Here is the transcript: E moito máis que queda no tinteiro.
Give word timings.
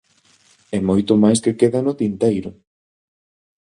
E 0.75 0.77
moito 0.89 1.13
máis 1.23 1.39
que 1.43 1.57
queda 1.59 1.79
no 1.85 1.97
tinteiro. 2.01 2.51